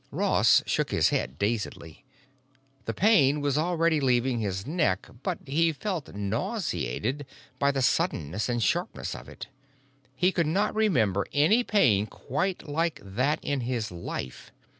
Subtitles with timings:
[0.09, 2.03] Ross shook his head dazedly.
[2.85, 7.23] The pain was already leaving his neck, but he felt nauseated
[7.59, 9.45] by the suddenness and sharpness of it;
[10.15, 14.51] he could not remember any pain quite like that in his life.